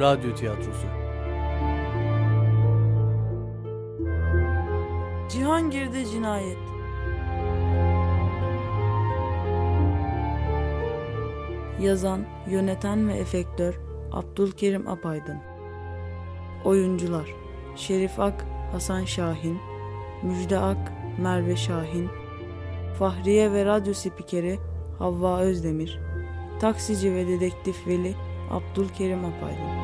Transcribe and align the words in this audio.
Radyo 0.00 0.34
tiyatrosu. 0.34 0.86
Cihangir'de 5.28 6.04
cinayet. 6.06 6.58
Yazan, 11.80 12.20
yöneten 12.50 13.08
ve 13.08 13.12
efektör 13.12 13.80
Abdülkerim 14.12 14.88
Apaydın. 14.88 15.38
Oyuncular 16.64 17.34
Şerif 17.76 18.20
Ak, 18.20 18.46
Hasan 18.72 19.04
Şahin, 19.04 19.58
Müjde 20.22 20.58
Ak, 20.58 20.92
Merve 21.18 21.56
Şahin, 21.56 22.08
Fahriye 22.98 23.52
ve 23.52 23.64
radyo 23.64 23.94
spikeri 23.94 24.58
Havva 24.98 25.40
Özdemir, 25.40 26.00
taksici 26.60 27.14
ve 27.14 27.28
dedektif 27.28 27.86
Veli 27.86 28.14
Abdülkerim 28.50 29.24
Apaydın. 29.24 29.79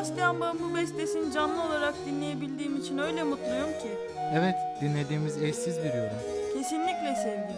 Bach'ın 0.00 0.60
bu 0.60 0.76
bestesini 0.76 1.32
canlı 1.32 1.62
olarak 1.62 1.94
dinleyebildiğim 2.06 2.76
için 2.76 2.98
öyle 2.98 3.22
mutluyum 3.22 3.78
ki. 3.82 3.98
Evet, 4.34 4.54
dinlediğimiz 4.80 5.42
eşsiz 5.42 5.78
bir 5.78 5.94
yorum. 5.94 6.18
Kesinlikle 6.54 7.14
sevgilim. 7.14 7.56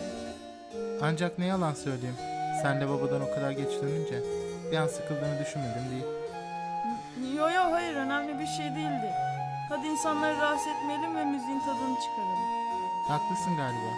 Ancak 1.02 1.38
ne 1.38 1.46
yalan 1.46 1.74
söyleyeyim, 1.74 2.16
sen 2.62 2.80
de 2.80 2.88
babadan 2.88 3.20
o 3.20 3.34
kadar 3.34 3.50
geç 3.50 3.82
dönünce 3.82 4.22
bir 4.72 4.76
an 4.76 4.86
sıkıldığını 4.86 5.38
düşünmedim 5.40 5.84
değil. 5.90 6.04
Yo 7.36 7.50
yo 7.50 7.72
hayır 7.72 7.94
önemli 7.94 8.38
bir 8.38 8.46
şey 8.46 8.66
değildi. 8.66 9.10
Hadi 9.68 9.86
insanları 9.86 10.38
rahatsız 10.40 10.68
etmeyelim 10.68 11.16
ve 11.16 11.24
müziğin 11.24 11.60
tadını 11.60 11.96
çıkaralım. 12.00 12.38
Haklısın 13.08 13.56
galiba. 13.56 13.92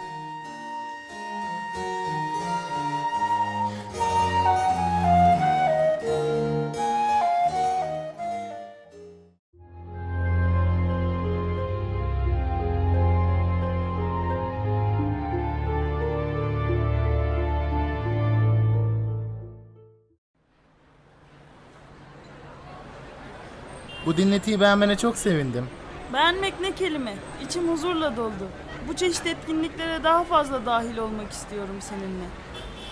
Bu 24.05 24.17
dinletiyi 24.17 24.59
beğenmene 24.59 24.97
çok 24.97 25.17
sevindim. 25.17 25.67
Beğenmek 26.13 26.59
ne 26.61 26.75
kelime. 26.75 27.13
İçim 27.45 27.69
huzurla 27.71 28.17
doldu. 28.17 28.47
Bu 28.87 28.95
çeşit 28.95 29.27
etkinliklere 29.27 30.03
daha 30.03 30.23
fazla 30.23 30.65
dahil 30.65 30.97
olmak 30.97 31.31
istiyorum 31.31 31.75
seninle. 31.79 32.25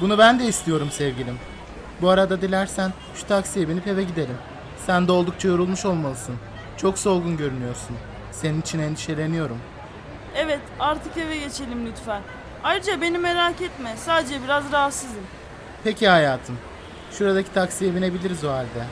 Bunu 0.01 0.17
ben 0.17 0.39
de 0.39 0.45
istiyorum 0.45 0.89
sevgilim. 0.91 1.37
Bu 2.01 2.09
arada 2.09 2.41
dilersen 2.41 2.91
şu 3.15 3.27
taksiye 3.27 3.69
binip 3.69 3.87
eve 3.87 4.03
gidelim. 4.03 4.37
Sen 4.85 5.07
de 5.07 5.11
oldukça 5.11 5.47
yorulmuş 5.47 5.85
olmalısın. 5.85 6.35
Çok 6.77 6.97
solgun 6.99 7.37
görünüyorsun. 7.37 7.95
Senin 8.31 8.61
için 8.61 8.79
endişeleniyorum. 8.79 9.57
Evet 10.35 10.59
artık 10.79 11.17
eve 11.17 11.37
geçelim 11.37 11.85
lütfen. 11.85 12.21
Ayrıca 12.63 13.01
beni 13.01 13.17
merak 13.17 13.61
etme. 13.61 13.93
Sadece 13.97 14.43
biraz 14.43 14.71
rahatsızım. 14.71 15.23
Peki 15.83 16.07
hayatım. 16.07 16.57
Şuradaki 17.11 17.53
taksiye 17.53 17.95
binebiliriz 17.95 18.43
o 18.43 18.51
halde. 18.51 18.85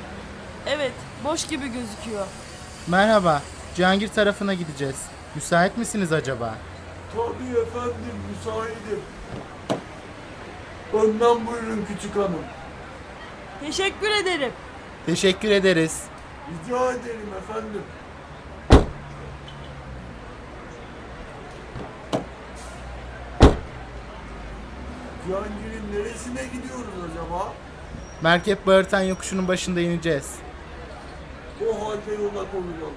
Evet 0.68 0.94
boş 1.24 1.48
gibi 1.48 1.66
gözüküyor. 1.68 2.26
Merhaba. 2.88 3.42
Cihangir 3.76 4.08
tarafına 4.08 4.54
gideceğiz. 4.54 4.96
Müsait 5.36 5.78
misiniz 5.78 6.12
acaba? 6.14 6.56
Tabii 7.16 7.60
efendim 7.60 8.16
müsaitim. 8.30 9.02
Önden 10.94 11.48
buyurun 11.48 11.86
küçük 11.88 12.16
hanım. 12.16 12.44
Teşekkür 13.60 14.12
ederim. 14.12 14.52
Teşekkür 15.06 15.50
ederiz. 15.50 16.04
Rica 16.50 16.92
ederim 16.92 17.30
efendim. 17.44 17.82
Cihangir'in 25.28 25.92
neresine 25.94 26.44
gidiyoruz 26.44 26.94
acaba? 27.12 27.54
Merkep 28.22 28.68
Bağırtan 28.68 29.02
yokuşunun 29.02 29.48
başında 29.48 29.82
ineceğiz. 29.82 30.36
O 31.70 31.86
halde 31.86 32.12
yola 32.12 32.52
koyulalım. 32.52 32.96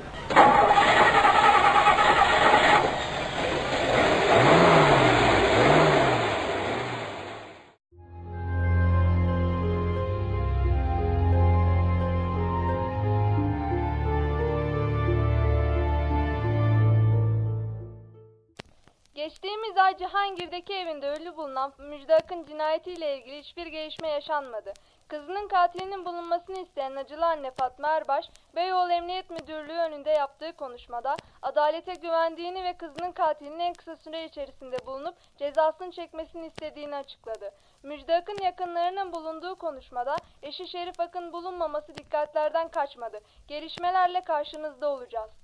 Geçtiğimiz 19.15 19.77
ay 19.77 19.97
Cihangir'deki 19.97 20.75
evinde 20.75 21.11
ölü 21.11 21.37
bulunan 21.37 21.73
Müjde 21.79 22.15
Akın 22.15 22.45
cinayetiyle 22.45 23.19
ilgili 23.19 23.39
hiçbir 23.39 23.67
gelişme 23.67 24.09
yaşanmadı. 24.09 24.73
Kızının 25.15 25.49
katilinin 25.49 26.05
bulunmasını 26.05 26.59
isteyen 26.59 26.97
acılı 26.97 27.27
anne 27.27 27.51
Fatma 27.51 27.89
Erbaş, 27.89 28.31
Beyoğlu 28.57 28.93
Emniyet 28.93 29.31
Müdürlüğü 29.31 29.79
önünde 29.79 30.11
yaptığı 30.11 30.53
konuşmada 30.53 31.17
adalete 31.43 31.95
güvendiğini 31.95 32.65
ve 32.65 32.77
kızının 32.77 33.13
katilinin 33.13 33.59
en 33.59 33.73
kısa 33.73 33.97
süre 33.97 34.25
içerisinde 34.25 34.77
bulunup 34.87 35.15
cezasını 35.39 35.91
çekmesini 35.91 36.47
istediğini 36.47 36.97
açıkladı. 36.97 37.51
Müjde 37.83 38.17
Akın 38.17 38.39
yakınlarının 38.43 39.13
bulunduğu 39.13 39.55
konuşmada 39.55 40.17
eşi 40.43 40.67
Şerif 40.67 41.01
Akın 41.01 41.33
bulunmaması 41.33 41.97
dikkatlerden 41.97 42.69
kaçmadı. 42.69 43.21
Gelişmelerle 43.49 44.21
karşınızda 44.21 44.89
olacağız. 44.89 45.44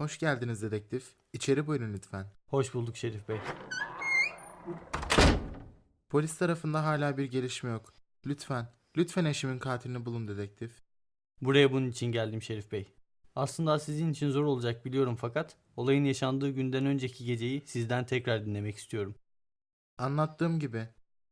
Hoş 0.00 0.18
geldiniz 0.18 0.62
dedektif. 0.62 1.14
İçeri 1.32 1.66
buyurun 1.66 1.92
lütfen. 1.92 2.26
Hoş 2.46 2.74
bulduk 2.74 2.96
Şerif 2.96 3.28
Bey. 3.28 3.38
Polis 6.08 6.38
tarafında 6.38 6.84
hala 6.84 7.16
bir 7.16 7.24
gelişme 7.24 7.70
yok. 7.70 7.94
Lütfen, 8.26 8.68
lütfen 8.96 9.24
eşimin 9.24 9.58
katilini 9.58 10.04
bulun 10.04 10.28
dedektif. 10.28 10.82
Buraya 11.40 11.72
bunun 11.72 11.90
için 11.90 12.06
geldim 12.06 12.42
Şerif 12.42 12.72
Bey. 12.72 12.94
Aslında 13.34 13.78
sizin 13.78 14.10
için 14.12 14.30
zor 14.30 14.44
olacak 14.44 14.84
biliyorum 14.84 15.16
fakat 15.16 15.56
olayın 15.76 16.04
yaşandığı 16.04 16.50
günden 16.50 16.86
önceki 16.86 17.24
geceyi 17.24 17.62
sizden 17.66 18.06
tekrar 18.06 18.46
dinlemek 18.46 18.76
istiyorum. 18.76 19.14
Anlattığım 19.98 20.58
gibi 20.60 20.88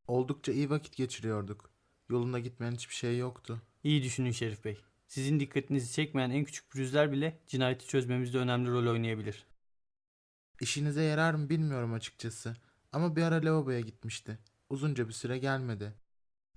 oldukça 0.06 0.52
iyi 0.52 0.70
vakit 0.70 0.96
geçiriyorduk. 0.96 1.70
Yolunda 2.08 2.38
gitmeyen 2.38 2.72
hiçbir 2.72 2.94
şey 2.94 3.18
yoktu. 3.18 3.62
İyi 3.84 4.02
düşünün 4.02 4.30
Şerif 4.30 4.64
Bey. 4.64 4.87
Sizin 5.08 5.40
dikkatinizi 5.40 5.92
çekmeyen 5.92 6.30
en 6.30 6.44
küçük 6.44 6.70
pürüzler 6.70 7.12
bile 7.12 7.40
cinayeti 7.46 7.86
çözmemizde 7.86 8.38
önemli 8.38 8.70
rol 8.70 8.86
oynayabilir. 8.86 9.46
İşinize 10.60 11.02
yarar 11.02 11.34
mı 11.34 11.48
bilmiyorum 11.48 11.92
açıkçası. 11.92 12.56
Ama 12.92 13.16
bir 13.16 13.22
ara 13.22 13.44
lavaboya 13.44 13.80
gitmişti. 13.80 14.38
Uzunca 14.70 15.08
bir 15.08 15.12
süre 15.12 15.38
gelmedi. 15.38 15.94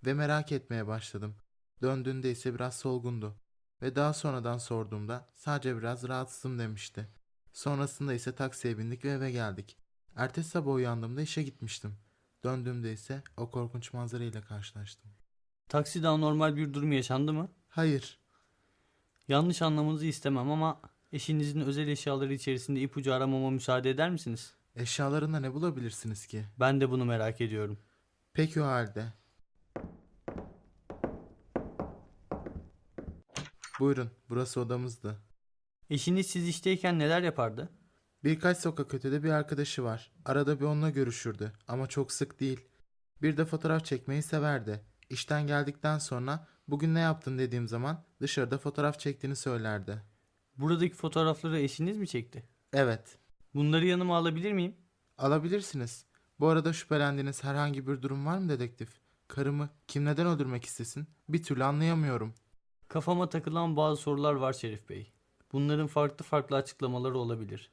Ve 0.05 0.13
merak 0.13 0.51
etmeye 0.51 0.87
başladım. 0.87 1.35
Döndüğünde 1.81 2.31
ise 2.31 2.55
biraz 2.55 2.79
solgundu. 2.79 3.35
Ve 3.81 3.95
daha 3.95 4.13
sonradan 4.13 4.57
sorduğumda 4.57 5.29
sadece 5.33 5.77
biraz 5.77 6.07
rahatsızım 6.07 6.59
demişti. 6.59 7.07
Sonrasında 7.53 8.13
ise 8.13 8.35
taksiye 8.35 8.77
bindik 8.77 9.05
ve 9.05 9.09
eve 9.09 9.31
geldik. 9.31 9.77
Ertesi 10.15 10.49
sabah 10.49 10.73
uyandığımda 10.73 11.21
işe 11.21 11.43
gitmiştim. 11.43 11.97
Döndüğümde 12.43 12.93
ise 12.93 13.23
o 13.37 13.51
korkunç 13.51 13.93
manzara 13.93 14.23
ile 14.23 14.41
karşılaştım. 14.41 15.11
Takside 15.67 16.07
anormal 16.07 16.55
bir 16.55 16.73
durum 16.73 16.91
yaşandı 16.91 17.33
mı? 17.33 17.51
Hayır, 17.69 18.20
Yanlış 19.27 19.61
anlamanızı 19.61 20.05
istemem 20.05 20.51
ama 20.51 20.81
eşinizin 21.11 21.61
özel 21.61 21.87
eşyaları 21.87 22.33
içerisinde 22.33 22.81
ipucu 22.81 23.13
aramama 23.13 23.49
müsaade 23.49 23.89
eder 23.89 24.09
misiniz? 24.09 24.53
eşyalarında 24.75 25.39
ne 25.39 25.53
bulabilirsiniz 25.53 26.27
ki? 26.27 26.45
Ben 26.59 26.81
de 26.81 26.89
bunu 26.89 27.05
merak 27.05 27.41
ediyorum. 27.41 27.79
Peki 28.33 28.61
o 28.61 28.65
halde. 28.65 29.13
Buyurun, 33.79 34.09
burası 34.29 34.61
odamızdı. 34.61 35.17
Eşiniz 35.89 36.27
siz 36.27 36.47
işteyken 36.47 36.99
neler 36.99 37.21
yapardı? 37.21 37.69
Birkaç 38.23 38.57
sokak 38.57 38.93
ötede 38.93 39.23
bir 39.23 39.29
arkadaşı 39.29 39.83
var. 39.83 40.11
Arada 40.25 40.59
bir 40.59 40.65
onunla 40.65 40.89
görüşürdü 40.89 41.53
ama 41.67 41.87
çok 41.87 42.11
sık 42.11 42.39
değil. 42.39 42.67
Bir 43.21 43.37
de 43.37 43.45
fotoğraf 43.45 43.85
çekmeyi 43.85 44.23
severdi. 44.23 44.85
İşten 45.09 45.47
geldikten 45.47 45.97
sonra 45.97 46.47
bugün 46.71 46.95
ne 46.95 46.99
yaptın 46.99 47.37
dediğim 47.37 47.67
zaman 47.67 48.03
dışarıda 48.21 48.57
fotoğraf 48.57 48.99
çektiğini 48.99 49.35
söylerdi. 49.35 50.01
Buradaki 50.57 50.95
fotoğrafları 50.95 51.59
eşiniz 51.59 51.97
mi 51.97 52.07
çekti? 52.07 52.43
Evet. 52.73 53.17
Bunları 53.55 53.85
yanıma 53.85 54.17
alabilir 54.17 54.51
miyim? 54.51 54.75
Alabilirsiniz. 55.17 56.05
Bu 56.39 56.47
arada 56.47 56.73
şüphelendiğiniz 56.73 57.43
herhangi 57.43 57.87
bir 57.87 58.01
durum 58.01 58.25
var 58.25 58.37
mı 58.37 58.49
dedektif? 58.49 58.89
Karımı 59.27 59.69
kim 59.87 60.05
neden 60.05 60.27
öldürmek 60.27 60.65
istesin? 60.65 61.07
Bir 61.29 61.43
türlü 61.43 61.63
anlayamıyorum. 61.63 62.33
Kafama 62.87 63.29
takılan 63.29 63.77
bazı 63.77 64.01
sorular 64.01 64.33
var 64.33 64.53
Şerif 64.53 64.89
Bey. 64.89 65.13
Bunların 65.51 65.87
farklı 65.87 66.25
farklı 66.25 66.55
açıklamaları 66.55 67.17
olabilir. 67.17 67.71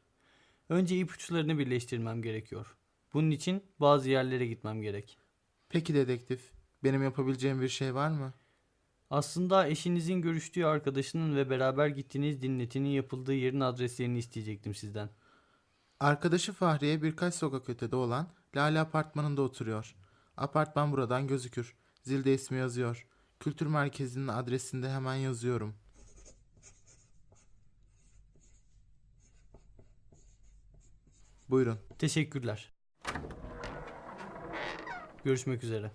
Önce 0.69 0.97
ipuçlarını 0.99 1.59
birleştirmem 1.59 2.23
gerekiyor. 2.23 2.77
Bunun 3.15 3.31
için 3.31 3.63
bazı 3.81 4.11
yerlere 4.11 4.47
gitmem 4.47 4.83
gerek. 4.83 5.19
Peki 5.69 5.95
dedektif, 5.95 6.53
benim 6.85 7.03
yapabileceğim 7.03 7.61
bir 7.61 7.69
şey 7.69 7.95
var 7.95 8.11
mı? 8.11 8.33
Aslında 9.11 9.69
eşinizin 9.69 10.23
görüştüğü 10.23 10.65
arkadaşının 10.65 11.37
ve 11.37 11.51
beraber 11.51 11.89
gittiğiniz 11.89 12.43
dinletinin 12.43 12.89
yapıldığı 12.89 13.35
yerin 13.35 13.61
adreslerini 13.61 14.19
isteyecektim 14.19 14.75
sizden. 14.75 15.11
Arkadaşı 16.01 16.53
Fahriye 16.53 17.03
birkaç 17.03 17.35
sokak 17.35 17.69
ötede 17.69 17.97
olan 17.97 18.29
Lale 18.57 18.81
apartmanında 18.81 19.43
oturuyor. 19.43 19.97
Apartman 20.37 20.93
buradan 20.93 21.27
gözükür. 21.27 21.77
Zilde 22.03 22.35
ismi 22.35 22.59
yazıyor. 22.59 23.07
Kültür 23.41 23.67
merkezinin 23.67 24.29
adresinde 24.29 24.91
hemen 24.91 25.15
yazıyorum. 25.15 25.75
Buyurun. 31.49 31.79
Teşekkürler. 31.99 32.73
Görüşmek 35.25 35.65
üzere. 35.65 35.91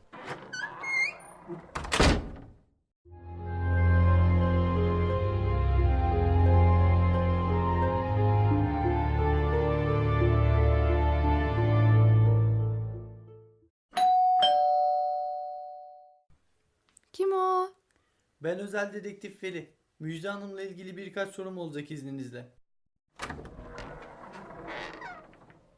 Ben 18.44 18.60
özel 18.60 18.94
dedektif 18.94 19.44
Veli. 19.44 19.74
Müjde 20.00 20.30
Hanım'la 20.30 20.63
ilgili 20.63 20.98
birkaç 20.98 21.36
sorum 21.36 21.57
olacak 21.57 21.92
izninizle. 21.92 22.51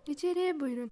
İçeriye 0.08 0.60
buyurun. 0.60 0.92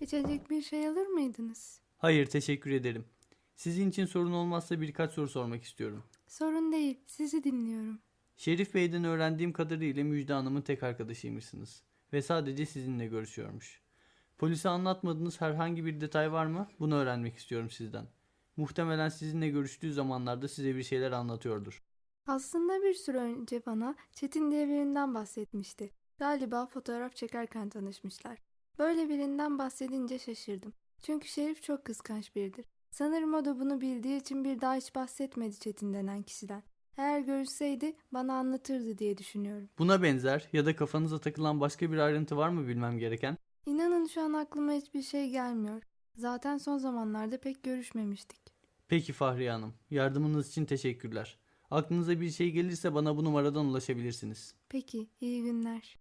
İçecek 0.00 0.50
bir 0.50 0.62
şey 0.62 0.88
alır 0.88 1.06
mıydınız? 1.06 1.80
Hayır 1.98 2.26
teşekkür 2.26 2.70
ederim. 2.70 3.04
Sizin 3.56 3.90
için 3.90 4.06
sorun 4.06 4.32
olmazsa 4.32 4.80
birkaç 4.80 5.12
soru 5.12 5.28
sormak 5.28 5.62
istiyorum. 5.62 6.04
Sorun 6.26 6.72
değil, 6.72 7.00
sizi 7.06 7.44
dinliyorum. 7.44 7.98
Şerif 8.36 8.74
Bey'den 8.74 9.04
öğrendiğim 9.04 9.52
kadarıyla 9.52 10.04
Müjde 10.04 10.32
Hanım'ın 10.32 10.62
tek 10.62 10.82
arkadaşıymışsınız. 10.82 11.82
Ve 12.14 12.22
sadece 12.22 12.66
sizinle 12.66 13.06
görüşüyormuş. 13.06 13.82
Polise 14.38 14.68
anlatmadığınız 14.68 15.40
herhangi 15.40 15.84
bir 15.84 16.00
detay 16.00 16.32
var 16.32 16.46
mı? 16.46 16.68
Bunu 16.80 16.94
öğrenmek 16.94 17.36
istiyorum 17.36 17.70
sizden. 17.70 18.06
Muhtemelen 18.56 19.08
sizinle 19.08 19.48
görüştüğü 19.48 19.92
zamanlarda 19.92 20.48
size 20.48 20.76
bir 20.76 20.82
şeyler 20.82 21.12
anlatıyordur. 21.12 21.82
Aslında 22.26 22.82
bir 22.82 22.94
süre 22.94 23.18
önce 23.18 23.66
bana 23.66 23.94
Çetin 24.12 24.50
diye 24.50 24.68
birinden 24.68 25.14
bahsetmişti. 25.14 25.90
Galiba 26.18 26.66
fotoğraf 26.66 27.16
çekerken 27.16 27.68
tanışmışlar. 27.68 28.38
Böyle 28.78 29.08
birinden 29.08 29.58
bahsedince 29.58 30.18
şaşırdım. 30.18 30.72
Çünkü 31.02 31.28
Şerif 31.28 31.62
çok 31.62 31.84
kıskanç 31.84 32.36
biridir. 32.36 32.66
Sanırım 32.90 33.34
o 33.34 33.44
da 33.44 33.60
bunu 33.60 33.80
bildiği 33.80 34.20
için 34.20 34.44
bir 34.44 34.60
daha 34.60 34.74
hiç 34.74 34.94
bahsetmedi 34.94 35.58
Çetin 35.58 35.94
denen 35.94 36.22
kişiden. 36.22 36.62
Eğer 36.96 37.20
görüşseydi 37.20 37.96
bana 38.12 38.34
anlatırdı 38.34 38.98
diye 38.98 39.18
düşünüyorum. 39.18 39.68
Buna 39.78 40.02
benzer 40.02 40.48
ya 40.52 40.66
da 40.66 40.76
kafanıza 40.76 41.18
takılan 41.18 41.60
başka 41.60 41.92
bir 41.92 41.98
ayrıntı 41.98 42.36
var 42.36 42.48
mı 42.48 42.68
bilmem 42.68 42.98
gereken? 42.98 43.36
İnanın 43.66 44.06
şu 44.06 44.20
an 44.22 44.32
aklıma 44.32 44.72
hiçbir 44.72 45.02
şey 45.02 45.30
gelmiyor. 45.30 45.82
Zaten 46.16 46.58
son 46.58 46.78
zamanlarda 46.78 47.40
pek 47.40 47.62
görüşmemiştik. 47.62 48.40
Peki 48.88 49.12
Fahriye 49.12 49.50
Hanım. 49.50 49.74
Yardımınız 49.90 50.48
için 50.48 50.64
teşekkürler. 50.64 51.38
Aklınıza 51.70 52.20
bir 52.20 52.30
şey 52.30 52.50
gelirse 52.50 52.94
bana 52.94 53.16
bu 53.16 53.24
numaradan 53.24 53.66
ulaşabilirsiniz. 53.66 54.54
Peki, 54.68 55.08
iyi 55.20 55.42
günler. 55.42 55.98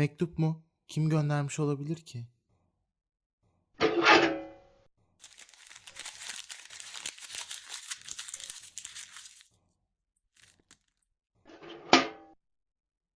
Mektup 0.00 0.38
mu? 0.38 0.62
Kim 0.88 1.08
göndermiş 1.08 1.60
olabilir 1.60 1.96
ki? 1.96 2.26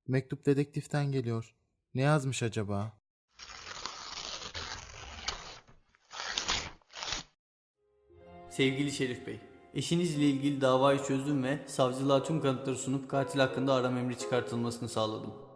Mektup 0.07 0.45
dedektiften 0.45 1.11
geliyor. 1.11 1.55
Ne 1.95 2.01
yazmış 2.01 2.43
acaba? 2.43 2.93
Sevgili 8.49 8.91
Şerif 8.91 9.27
Bey, 9.27 9.39
eşinizle 9.73 10.23
ilgili 10.23 10.61
davayı 10.61 11.03
çözdüm 11.03 11.43
ve 11.43 11.59
savcılığa 11.67 12.23
tüm 12.23 12.41
kanıtları 12.41 12.77
sunup 12.77 13.09
katil 13.09 13.39
hakkında 13.39 13.73
arama 13.73 13.99
emri 13.99 14.17
çıkartılmasını 14.17 14.89
sağladım. 14.89 15.52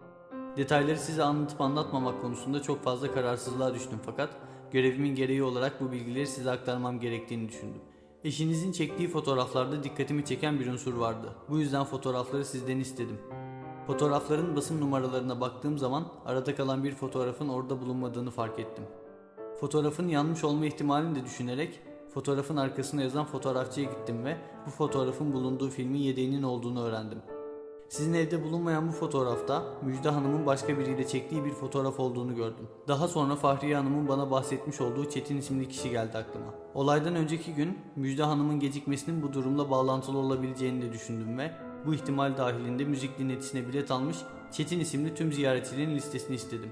Detayları 0.58 0.98
size 0.98 1.24
anlatıp 1.24 1.62
anlatmamak 1.62 2.22
konusunda 2.22 2.62
çok 2.62 2.84
fazla 2.84 3.12
kararsızlığa 3.12 3.74
düştüm 3.74 4.00
fakat 4.06 4.30
görevimin 4.72 5.16
gereği 5.16 5.44
olarak 5.44 5.82
bu 5.82 5.92
bilgileri 5.92 6.28
size 6.28 6.52
aktarmam 6.52 7.00
gerektiğini 7.00 7.50
düşündüm. 7.50 7.82
Eşinizin 8.24 8.72
çektiği 8.72 9.08
fotoğraflarda 9.08 9.84
dikkatimi 9.84 10.26
çeken 10.26 10.60
bir 10.60 10.68
unsur 10.68 10.94
vardı. 10.94 11.28
Bu 11.50 11.60
yüzden 11.60 11.84
fotoğrafları 11.84 12.46
sizden 12.46 12.80
istedim. 12.80 13.18
Fotoğrafların 13.88 14.56
basın 14.56 14.82
numaralarına 14.82 15.42
baktığım 15.42 15.78
zaman 15.78 16.08
arada 16.26 16.56
kalan 16.56 16.84
bir 16.84 16.96
fotoğrafın 16.96 17.50
orada 17.50 17.82
bulunmadığını 17.82 18.32
fark 18.32 18.60
ettim. 18.60 18.84
Fotoğrafın 19.60 20.08
yanlış 20.08 20.44
olma 20.44 20.66
ihtimalini 20.66 21.16
de 21.16 21.26
düşünerek 21.26 21.80
fotoğrafın 22.14 22.58
arkasına 22.58 23.02
yazan 23.02 23.26
fotoğrafçıya 23.26 23.92
gittim 23.92 24.26
ve 24.26 24.38
bu 24.66 24.72
fotoğrafın 24.72 25.34
bulunduğu 25.34 25.70
filmin 25.70 26.00
yedeğinin 26.00 26.44
olduğunu 26.44 26.84
öğrendim. 26.84 27.22
Sizin 27.90 28.14
evde 28.14 28.44
bulunmayan 28.44 28.88
bu 28.88 28.92
fotoğrafta 28.92 29.64
Müjde 29.82 30.10
Hanım'ın 30.10 30.46
başka 30.46 30.80
biriyle 30.80 31.08
çektiği 31.08 31.46
bir 31.46 31.52
fotoğraf 31.52 32.00
olduğunu 32.00 32.36
gördüm. 32.36 32.68
Daha 32.88 33.08
sonra 33.08 33.36
Fahriye 33.36 33.76
Hanım'ın 33.76 34.08
bana 34.08 34.32
bahsetmiş 34.32 34.82
olduğu 34.82 35.10
Çetin 35.10 35.38
isimli 35.38 35.70
kişi 35.70 35.90
geldi 35.90 36.18
aklıma. 36.18 36.54
Olaydan 36.74 37.16
önceki 37.16 37.54
gün 37.54 37.78
Müjde 37.96 38.24
Hanım'ın 38.24 38.60
gecikmesinin 38.60 39.22
bu 39.22 39.34
durumla 39.34 39.70
bağlantılı 39.70 40.18
olabileceğini 40.18 40.82
de 40.82 40.94
düşündüm 40.94 41.38
ve 41.38 41.52
bu 41.86 41.94
ihtimal 41.94 42.38
dahilinde 42.38 42.84
müzik 42.84 43.20
dinletisine 43.20 43.68
bilet 43.68 43.92
almış 43.92 44.18
Çetin 44.52 44.80
isimli 44.80 45.16
tüm 45.16 45.34
ziyaretçilerin 45.34 45.96
listesini 45.96 46.36
istedim. 46.36 46.72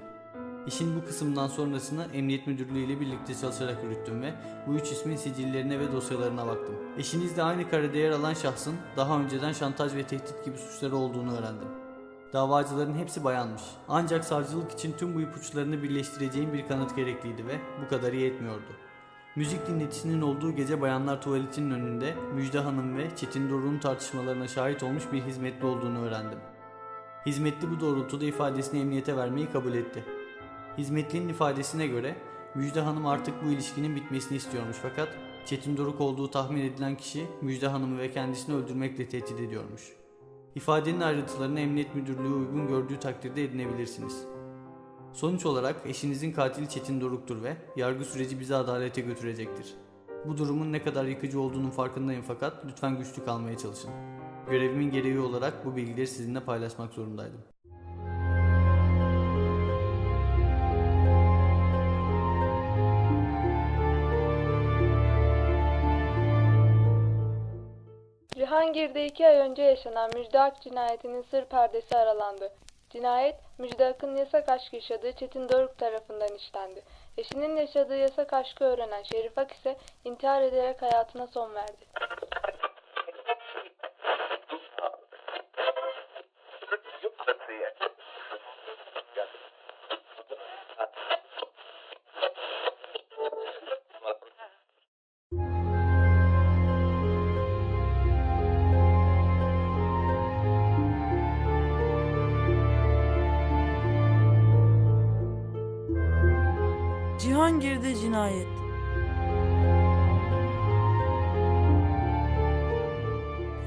İşin 0.66 0.96
bu 0.96 1.06
kısımdan 1.06 1.48
sonrasını 1.48 2.06
Emniyet 2.14 2.46
Müdürlüğü 2.46 2.78
ile 2.78 3.00
birlikte 3.00 3.34
çalışarak 3.34 3.84
yürüttüm 3.84 4.22
ve 4.22 4.34
bu 4.66 4.74
üç 4.74 4.92
ismin 4.92 5.16
sicillerine 5.16 5.80
ve 5.80 5.92
dosyalarına 5.92 6.46
baktım. 6.46 6.74
Eşinizle 6.98 7.42
aynı 7.42 7.70
karede 7.70 7.98
yer 7.98 8.10
alan 8.10 8.34
şahsın 8.34 8.74
daha 8.96 9.20
önceden 9.20 9.52
şantaj 9.52 9.94
ve 9.94 10.02
tehdit 10.02 10.44
gibi 10.44 10.58
suçları 10.58 10.96
olduğunu 10.96 11.38
öğrendim. 11.38 11.68
Davacıların 12.32 12.94
hepsi 12.94 13.24
bayanmış. 13.24 13.62
Ancak 13.88 14.24
savcılık 14.24 14.72
için 14.72 14.94
tüm 14.98 15.14
bu 15.14 15.20
ipuçlarını 15.20 15.82
birleştireceğim 15.82 16.52
bir 16.52 16.68
kanıt 16.68 16.96
gerekliydi 16.96 17.46
ve 17.46 17.60
bu 17.84 17.88
kadarı 17.88 18.16
yetmiyordu. 18.16 18.72
Müzik 19.36 19.66
dinletisinin 19.66 20.20
olduğu 20.20 20.52
gece 20.52 20.80
bayanlar 20.80 21.22
tuvaletinin 21.22 21.70
önünde 21.70 22.14
Müjde 22.34 22.58
Hanım 22.58 22.96
ve 22.96 23.16
Çetin 23.16 23.50
Doruk'un 23.50 23.78
tartışmalarına 23.78 24.48
şahit 24.48 24.82
olmuş 24.82 25.04
bir 25.12 25.22
hizmetli 25.22 25.66
olduğunu 25.66 26.04
öğrendim. 26.04 26.38
Hizmetli 27.26 27.70
bu 27.70 27.80
doğrultuda 27.80 28.24
ifadesini 28.24 28.80
emniyete 28.80 29.16
vermeyi 29.16 29.50
kabul 29.50 29.74
etti. 29.74 30.15
Hizmetlinin 30.78 31.28
ifadesine 31.28 31.86
göre 31.86 32.16
Müjde 32.54 32.80
Hanım 32.80 33.06
artık 33.06 33.44
bu 33.44 33.48
ilişkinin 33.48 33.96
bitmesini 33.96 34.36
istiyormuş 34.36 34.76
fakat 34.82 35.08
Çetin 35.46 35.76
Doruk 35.76 36.00
olduğu 36.00 36.30
tahmin 36.30 36.62
edilen 36.62 36.96
kişi 36.96 37.26
Müjde 37.42 37.68
Hanım'ı 37.68 37.98
ve 37.98 38.10
kendisini 38.10 38.56
öldürmekle 38.56 39.08
tehdit 39.08 39.40
ediyormuş. 39.40 39.92
İfadenin 40.54 41.00
ayrıntılarını 41.00 41.60
Emniyet 41.60 41.94
Müdürlüğü 41.94 42.34
uygun 42.34 42.68
gördüğü 42.68 42.98
takdirde 42.98 43.44
edinebilirsiniz. 43.44 44.24
Sonuç 45.12 45.46
olarak 45.46 45.76
eşinizin 45.86 46.32
katili 46.32 46.68
Çetin 46.68 47.00
Doruk'tur 47.00 47.42
ve 47.42 47.56
yargı 47.76 48.04
süreci 48.04 48.40
bizi 48.40 48.54
adalete 48.54 49.00
götürecektir. 49.00 49.74
Bu 50.26 50.38
durumun 50.38 50.72
ne 50.72 50.82
kadar 50.82 51.04
yıkıcı 51.04 51.40
olduğunun 51.40 51.70
farkındayım 51.70 52.22
fakat 52.22 52.66
lütfen 52.66 52.98
güçlü 52.98 53.24
kalmaya 53.24 53.58
çalışın. 53.58 53.90
Görevimin 54.50 54.90
gereği 54.90 55.18
olarak 55.18 55.66
bu 55.66 55.76
bilgileri 55.76 56.06
sizinle 56.06 56.40
paylaşmak 56.40 56.92
zorundaydım. 56.92 57.55
Cihangir'de 68.66 69.06
iki 69.06 69.26
ay 69.26 69.36
önce 69.36 69.62
yaşanan 69.62 70.10
Müjde 70.14 70.52
cinayetinin 70.60 71.22
sır 71.22 71.44
perdesi 71.44 71.96
aralandı. 71.96 72.52
Cinayet, 72.90 73.36
Müjde 73.58 73.86
Ak'ın 73.86 74.16
yasak 74.16 74.48
aşk 74.48 74.72
yaşadığı 74.72 75.12
Çetin 75.12 75.48
Doruk 75.48 75.78
tarafından 75.78 76.34
işlendi. 76.34 76.82
Eşinin 77.18 77.56
yaşadığı 77.56 77.96
yasak 77.96 78.32
aşkı 78.32 78.64
öğrenen 78.64 79.02
Şerif 79.02 79.38
Ak 79.38 79.52
ise 79.52 79.76
intihar 80.04 80.42
ederek 80.42 80.82
hayatına 80.82 81.26
son 81.26 81.54
verdi. 81.54 81.86
Cihangir'de 107.36 107.94
cinayet. 107.94 108.46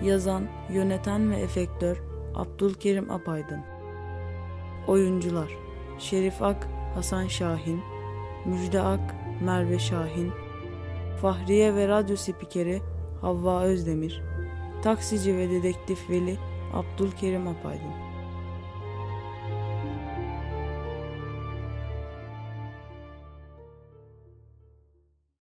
Yazan, 0.04 0.44
yöneten 0.70 1.32
ve 1.32 1.36
efektör 1.36 2.02
Abdülkerim 2.36 3.12
Apaydın. 3.12 3.60
Oyuncular 4.88 5.58
Şerif 6.00 6.42
Ak, 6.42 6.68
Hasan 6.96 7.28
Şahin, 7.28 7.82
Müjde 8.46 8.82
Ak, 8.82 9.16
Merve 9.42 9.80
Şahin, 9.80 10.32
Fahriye 11.22 11.76
ve 11.76 11.88
radyo 11.88 12.16
spikeri 12.16 12.82
Havva 13.22 13.64
Özdemir, 13.64 14.24
taksici 14.82 15.38
ve 15.38 15.50
dedektif 15.50 16.10
Veli 16.10 16.38
Abdülkerim 16.74 17.48
Apaydın. 17.48 18.09